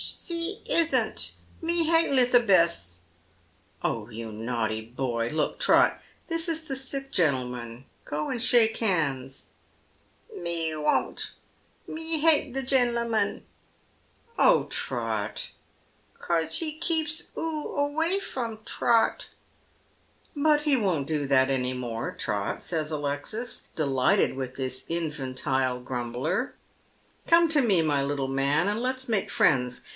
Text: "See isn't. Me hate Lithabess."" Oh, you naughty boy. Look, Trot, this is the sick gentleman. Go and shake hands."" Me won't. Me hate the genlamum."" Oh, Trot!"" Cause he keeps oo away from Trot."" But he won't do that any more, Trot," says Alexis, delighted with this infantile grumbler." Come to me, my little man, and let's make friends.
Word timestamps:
"See 0.31 0.61
isn't. 0.65 1.33
Me 1.61 1.83
hate 1.83 2.09
Lithabess."" 2.11 3.01
Oh, 3.83 4.09
you 4.09 4.31
naughty 4.31 4.81
boy. 4.81 5.29
Look, 5.29 5.59
Trot, 5.59 6.01
this 6.27 6.49
is 6.49 6.63
the 6.63 6.75
sick 6.75 7.11
gentleman. 7.11 7.85
Go 8.05 8.29
and 8.29 8.41
shake 8.41 8.77
hands."" 8.77 9.47
Me 10.41 10.75
won't. 10.75 11.33
Me 11.87 12.19
hate 12.19 12.53
the 12.53 12.63
genlamum."" 12.63 13.43
Oh, 14.39 14.63
Trot!"" 14.71 15.49
Cause 16.19 16.57
he 16.57 16.77
keeps 16.79 17.23
oo 17.37 17.75
away 17.75 18.17
from 18.19 18.59
Trot."" 18.65 19.27
But 20.45 20.61
he 20.63 20.75
won't 20.75 21.07
do 21.07 21.27
that 21.27 21.51
any 21.51 21.73
more, 21.73 22.11
Trot," 22.15 22.63
says 22.63 22.89
Alexis, 22.91 23.63
delighted 23.75 24.35
with 24.35 24.55
this 24.55 24.83
infantile 24.87 25.79
grumbler." 25.79 26.55
Come 27.27 27.49
to 27.49 27.61
me, 27.61 27.81
my 27.83 28.03
little 28.03 28.27
man, 28.29 28.67
and 28.67 28.81
let's 28.81 29.07
make 29.09 29.29
friends. 29.29 29.81